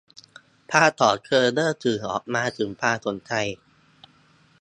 [0.71, 3.31] ภาพของเธอเริ่มสื่อออกมาถึงความสนใจ